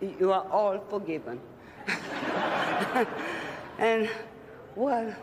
[0.01, 1.39] you are all forgiven.
[3.79, 4.09] and
[4.75, 5.15] well,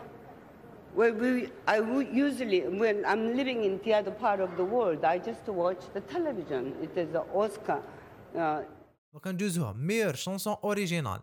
[0.95, 1.77] well, we, I
[2.25, 6.01] usually, when I'm living in the other part of the world, I just watch the
[6.01, 6.73] television.
[6.81, 7.81] It is the Oscar.
[8.35, 8.63] Uh,
[9.13, 11.19] وكنجوزوها مير شونسون اوريجينال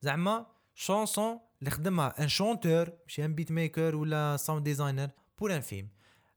[0.00, 5.60] زعما شونسون اللي خدمها ان شونتور ماشي ان بيت ميكر ولا ساوند ديزاينر بور ان
[5.60, 5.88] فيلم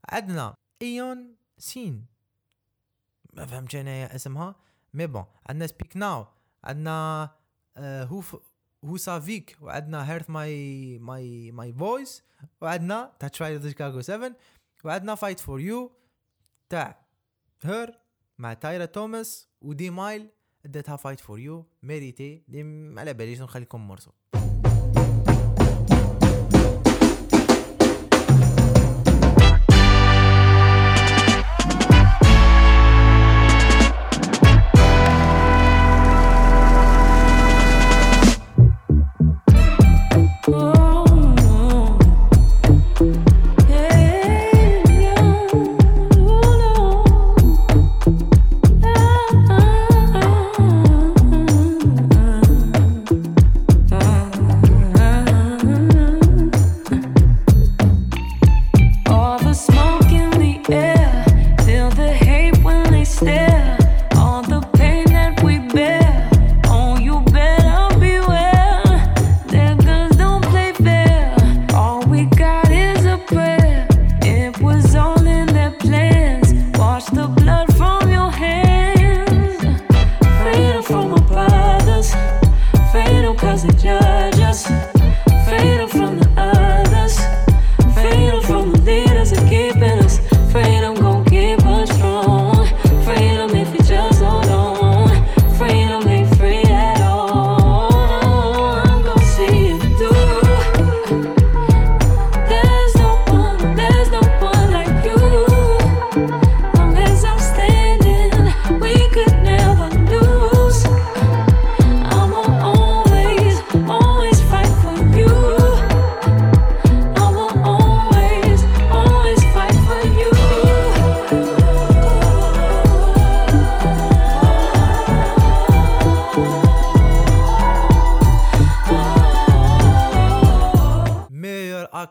[0.08, 2.06] عندنا ايون سين
[3.32, 4.54] ما فهمتش انايا اسمها
[4.94, 6.26] مي بون عندنا سبيك ناو
[6.64, 7.30] عندنا
[7.76, 8.22] آه، هو.
[8.84, 12.22] هو سافيك وعندنا هيرث ماي ماي ماي فويس
[12.60, 14.36] وعندنا تاع تراي شيكاغو 7
[14.84, 15.92] وعندنا فايت فور يو
[16.68, 17.06] تاع
[17.62, 17.98] هير
[18.38, 20.28] مع تايرا توماس ودي مايل
[20.64, 24.10] ادتها فايت فور يو ميريتي م- على باليش نخليكم مرسو.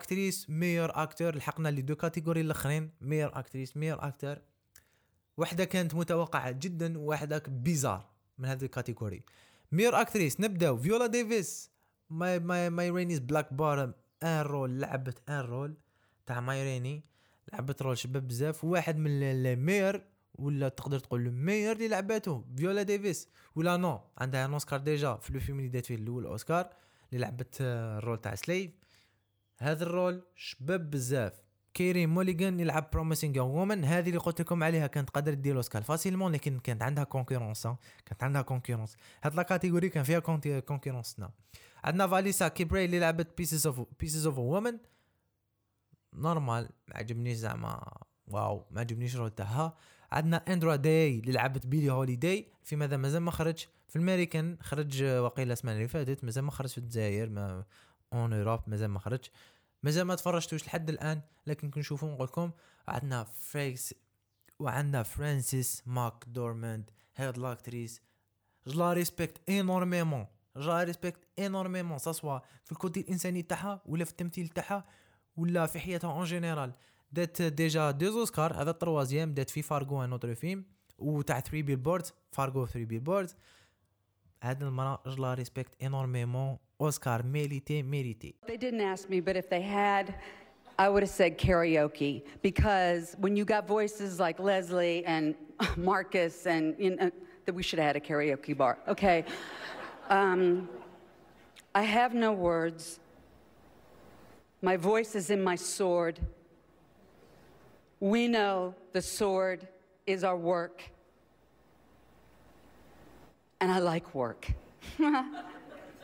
[0.09, 2.91] actrice meilleur acteur لحقنا les deux catégories الأخرين.
[3.01, 4.37] meilleure actrice meilleur acteur
[5.37, 9.23] وحدة كانت متوقعة جدا وواحده bizarre من هذه ال catégorie
[9.71, 11.71] meilleure actrice نبداو فيولا ديفيس
[12.09, 15.73] Ma Ma Ma Rainey's Black Bottom un rôle لعبت un rôle
[16.25, 17.03] تاع Ma Rainey
[17.53, 18.63] لعبت rôle شباب بزاف.
[18.63, 23.99] واحد من ال meilleurs ولا تقدر تقول ال meilleurs اللي لعبته فيولا ديفيس ولا non
[24.17, 26.69] عندها un أوسكار déjà في le film اللي دات فيه الأول اوسكار
[27.09, 28.71] اللي لعبت ال rôle تاع سليف
[29.61, 31.41] هذا ال rôle شباب بزاف.
[31.73, 36.31] كيري موليغان يلعب Promising Woman هذه اللي قلت لكم عليها كانت قادرة دير اوسكار facilement
[36.31, 37.67] لكن كانت عندها concurrence
[38.05, 40.19] كانت عندها concurrence هاد la catégorie كان فيها
[40.59, 41.21] concurrence
[41.83, 44.77] عندنا فانيسا كيربي اللي لعبت Pieces of Pieces of Woman
[46.13, 47.97] normal ما عجبنيش زعما.
[48.27, 49.77] wow ما عجبنيش ال rôle تاعها
[50.11, 55.03] عندنا اندرا داي اللي لعبت بيلي هوليداي في ماذا؟ مازال ما خرج في الامريكان خرج
[55.03, 56.23] وقيلة السنة اللي فاتت.
[56.23, 57.63] مازال ما خرج في الجزائر ما
[58.13, 59.29] en Europe مازال ما خرج
[59.83, 62.51] مازال ما تفرجتوش لحد الآن لكن كي نشوفو نقول لكم
[62.87, 63.93] عندنا فريكس
[64.59, 68.01] وعندنا فرانسيس ماك دورماند هاد l'actrice.
[68.67, 74.05] je la respecte énormément je la respecte énormément soit في ال côté الإنساني تاعها ولا
[74.05, 74.85] في التمثيل تاعها
[75.37, 76.73] ولا في حياتها en général
[77.11, 80.65] دات déjà deux أوسكار هذا ال troisième دات في فارغو un autre film
[80.97, 83.31] وتاع 3 Billboard فارغو 3 Billboard
[84.43, 88.33] هاد المرا جلا ريسبكت انورميمون Oscar, merite, merite.
[88.47, 90.15] They didn't ask me, but if they had,
[90.77, 95.35] I would have said karaoke because when you got voices like Leslie and
[95.75, 97.11] Marcus and you know,
[97.45, 98.77] that we should have had a karaoke bar.
[98.87, 99.25] Okay.
[100.09, 100.69] Um,
[101.75, 102.99] I have no words.
[104.61, 106.19] My voice is in my sword.
[107.99, 109.67] We know the sword
[110.07, 110.81] is our work.
[113.59, 114.47] And I like work.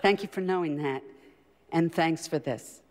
[0.06, 1.02] Thank you for knowing that.
[1.76, 2.82] And thanks for this.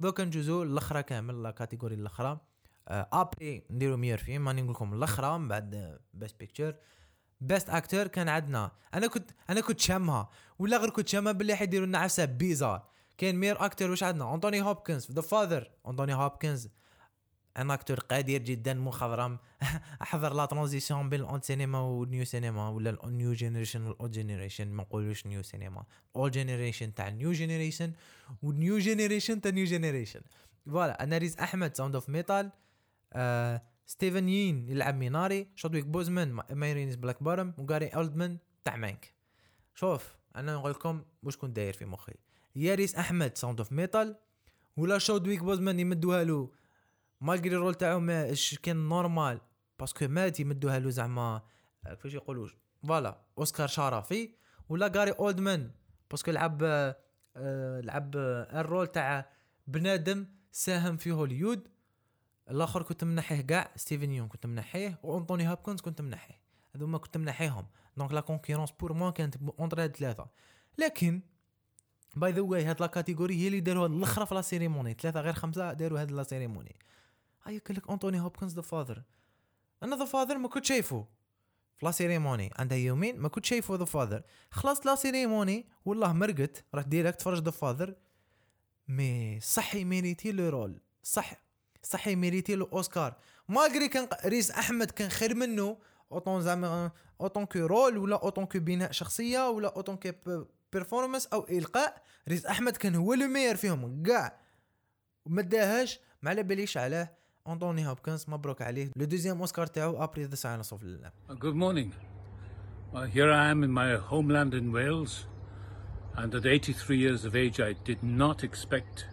[0.00, 2.40] دوكا نجوزو الاخرى كامل la catégorie الاخرى
[2.88, 6.76] après نديرو meilleur film راني نقول لكم الاخرى من بعد Best Picture
[7.40, 11.86] Best Actor كان عندنا أنا كنت أنا كنت شامها ولا غير كنت شامها باللي حيديروا
[11.86, 16.68] لنا عفسه bizarre كاين meilleur acteur واش عندنا انتوني هوبكنز The Father انتوني هوبكنز
[17.56, 19.38] un acteur قدير جدا مخضرم
[20.02, 23.96] أحضر la transition بين ال old cinema وال new cinema ولا ال new generation وال
[23.96, 25.84] old generation ما نقولوش new cinema
[26.16, 27.92] old generation تاع new generation
[28.42, 30.20] وال new generation تاع new generation
[30.66, 32.50] voilà عندنا ريز احمد Sound of Metal
[33.86, 39.14] ستيفن يون يلعب ميناري شودويك بوزمان Ma Rainey's Black Bottom وغاري اولدمان تاع مانك
[39.74, 42.12] شوف أنا نقول لكم واش كنت داير في مخي.
[42.56, 44.16] يا ريز احمد Sound of Metal
[44.76, 46.50] ولا شودويك بوزمان يمدوها له
[47.24, 49.40] malgré ال rôle تاعو ما إش كان normal.
[49.78, 51.42] parce que مات يمدوها له زعما.
[51.86, 52.48] كيفاش يقولوا
[52.86, 54.30] voilà أوسكار شرفي
[54.68, 55.70] ولا غاري أولدمان.
[56.10, 59.30] parce que لعب آه، لعب آه، ال rôle تاع
[59.66, 61.68] بنادم ساهم في هوليود.
[62.50, 66.40] الآخر كنت منحيه كاع ستيفن يون كنت منحيه وانطوني هابكنز كنت منحيه.
[66.74, 67.66] هذوما كنت منحيهم.
[67.96, 70.26] donc la concurrence pour moi كانت entre هاد ثلاثة
[70.78, 71.20] لكن
[72.16, 74.94] by the way هاد la catégorie هي اللي داروها الأخرى في la cérémonie.
[74.94, 76.76] ثلاثة غير خمسة داروا هاد la cérémonie.
[77.46, 79.02] هيا قال لك انطوني هوبكنز The Father
[79.82, 81.06] أنا The Father ما كنت شايفه
[81.76, 86.64] في la cérémonie عندها يومين ما كنت شايفه The Father خلصت la cérémonie والله مرقت
[86.74, 87.94] رحت direct فرج The Father
[88.88, 91.32] mais صح يميريتي le rôle صح
[91.82, 93.16] صح يميريتي له اوسكار
[93.48, 95.78] malgré كان ريز احمد كان خير منه
[96.12, 101.46] autant زعما autant que rôle ولا autant que بناء شخصيه ولا autant que performance أو
[101.50, 104.40] القاء ريز احمد كان هو le meilleur فيهم كاع
[105.24, 110.23] وما داهاش ما على باليش علاه انطوني هوبكنز مبروك عليه لو دوزيام اوسكار تاعو ابري
[110.23, 111.91] ذا سايلنس اوف لله Uh, Good morning.
[112.93, 115.25] Well, here I am in my homeland in Wales,
[116.17, 119.05] and at 83 years of age, I did not expect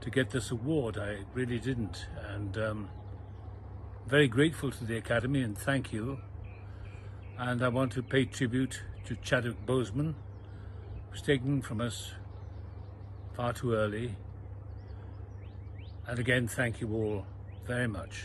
[0.00, 0.96] to get this award.
[0.98, 2.88] I really didn't, and um,
[4.06, 6.18] very grateful to the Academy and thank you.
[7.38, 8.74] And I want to pay tribute
[9.06, 10.14] to Chadwick Boseman,
[11.10, 11.96] who's taken from us
[13.36, 14.08] far too early.
[16.06, 17.26] And again, thank you all
[17.73, 18.15] very much.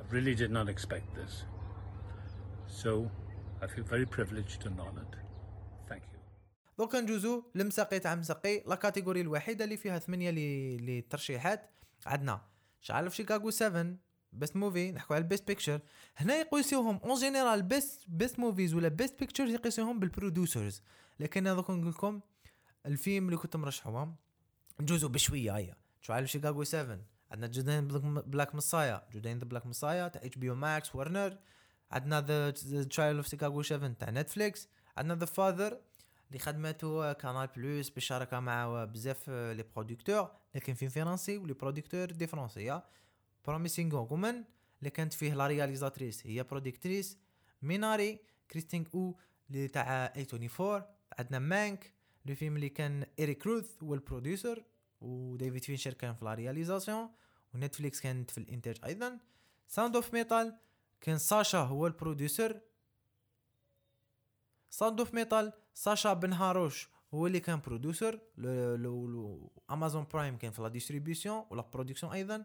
[0.00, 1.32] I really did not expect this.
[2.82, 2.90] So
[3.62, 5.12] I feel very privileged and honored.
[5.88, 6.18] Thank you.
[6.78, 11.70] دوكا نجوزو لمساقي تاع مساقي لا كاتيجوري الوحيدة اللي فيها ثمانية لي لي ترشيحات
[12.06, 12.40] عندنا
[12.80, 13.94] شعل في شيكاغو 7
[14.32, 15.80] بيست موفي نحكوا على البيست بيكتشر
[16.16, 20.82] هنا يقيسوهم اون جينيرال بيست بيست موفيز ولا بيست بيكتشرز يقيسوهم بالبرودوسرز
[21.20, 22.20] لكن أنا دوك نقول لكم
[22.86, 24.16] الفيلم اللي كنت مرشحوهم
[24.80, 26.98] نجوزو بشوية هيا شعل في شيكاغو 7
[27.30, 27.88] عندنا جودين
[28.20, 31.38] بلاك مسايا جودين ذا بلاك مسايا تاع اتش بي أو ماكس ورنر
[31.90, 32.50] عندنا The
[32.84, 35.80] Trial of Chicago 7 تاع نتفليكس عندنا The Father
[36.28, 42.04] اللي خدمته كانال بلوس بالشراكه مع بزاف les producteurs لكن فيلم فرنسي و les producteurs
[42.10, 42.84] des Français
[43.46, 44.44] Promising Woman
[44.78, 47.18] اللي كانت فيه la réalisatrice هي productrice
[47.62, 48.18] ميناري
[48.50, 49.18] كريستين أو
[49.50, 50.82] اللي تاع A24
[51.18, 51.92] عندنا مانك
[52.26, 54.64] le film اللي كان ايريك روث هو ال producer
[55.00, 57.10] وديفيد فينشر كان في la réalisation
[57.54, 59.18] ونتفليكس كانت في الإنتاج أيضا.
[59.68, 60.58] Sound of Metal
[61.00, 62.60] كان ساشا هو ال producer.
[64.70, 68.20] Sound of Metal ساشا بن هاروش هو اللي كان producer.
[69.70, 72.44] امازون برايم كان في la distribution ولا production أيضا.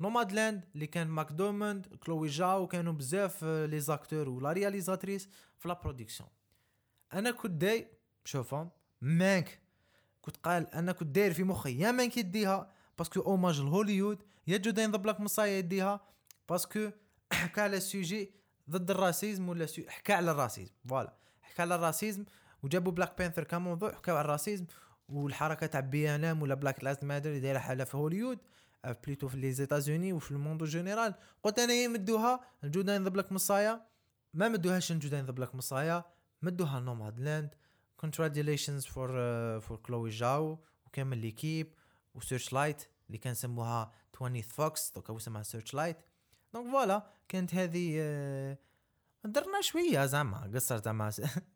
[0.00, 5.74] Nomadland اللي كان ماك دورماند كلوي جاو كانوا بزاف les acteurs ولا réalisatrice في la
[5.74, 6.28] production
[7.12, 7.88] أنا كنت داي
[8.24, 9.61] شوفهم مانك.
[10.22, 14.56] كنت قال أنا كنت داير في مخي يا مانك يديها parce que hommage لهوليود يا
[14.56, 16.00] Judas and the Black Messiah يديها
[16.48, 16.90] parce que
[17.32, 18.30] حكى على ال sujet
[18.70, 19.82] ضد ال racisme ولا سو...
[19.88, 21.12] حكى على ال racisme voilà.
[21.42, 22.24] حكى على ال racisme
[22.62, 24.66] وجابوا Black Panther كموضوع حكاو على ال racisme
[25.08, 28.38] والحركة تاع BLM ولا Black Lives Matter دايرة حاله في هوليود
[28.84, 31.14] آه، plutôt في les États-Unis وفي ال monde en général.
[31.42, 33.86] قلت أنا يمدوها Judas and the Black Messiah
[34.34, 36.04] ما مدوهاش Judas and the Black Messiah
[36.42, 37.54] مدوها Nomadland.
[38.02, 39.10] congratulations for
[39.60, 41.74] for كلوي جاو وكامل l'équipe
[42.14, 45.96] وسيرش لايت اللي كان سموها 20 Fox دوكا اسمها Searchlight
[46.54, 47.96] دونك فوالا كانت هذه
[49.24, 51.12] درنا شوية زعما قصر زعما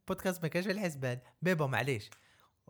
[0.08, 2.10] بودكاست ما كانش في الحسبان بيبا معليش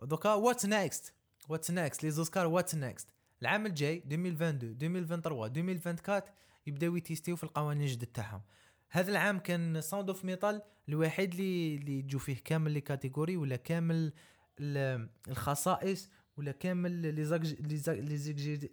[0.03, 1.13] دوكا what's next
[1.49, 3.07] what's next les Oscars what's next
[3.41, 6.21] العام الجاي 2022 2023 2024
[6.67, 8.41] يبداو يتيستيو في القوانين الجدد تاعهم
[8.89, 13.55] هذا العام كان Sound of Metal الوحيد اللي اللي تجو فيه كامل les catégories ولا
[13.55, 14.13] كامل
[14.59, 18.67] ال- الخصائص ولا كامل les exigences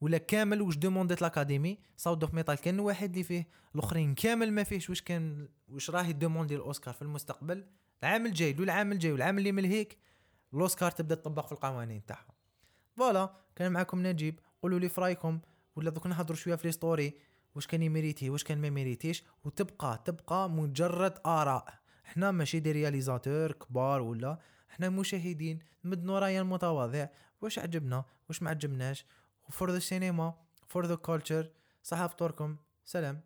[0.00, 1.78] ولا كامل واش demandait l'Académie.
[1.96, 3.48] Sound of Metal كان الواحد اللي فيه.
[3.74, 4.90] الأخرين كامل ما فيهش.
[4.90, 7.66] واش كان واش راهي demandé الأوسكار في المستقبل؟
[8.02, 9.98] العام الجاي لو العام الجاي والعام اللي من هيك
[10.54, 12.34] الأوسكار تبدأ تطبق في القوانين تاعها.
[12.96, 14.40] voilà كان معكم نجيب.
[14.62, 15.40] قولوا لي في رأيكم
[15.76, 17.14] ولا دوك نهضروا شوية في les histoires
[17.54, 21.80] واش كان ي mériter واش كان ما ي mériter ش وتبقى تبقى مجرد آراء.
[22.06, 24.38] إحنا ماشي des réalisateurs كبار ولا
[24.70, 27.06] إحنا مشاهدين مدينا راينا المتواضع.
[27.40, 29.06] واش عجبنا؟ واش ما عجبناش؟
[29.50, 30.34] for the cinema
[30.66, 31.50] for the culture
[31.82, 32.56] صحة فطوركم.
[32.84, 33.20] سلام.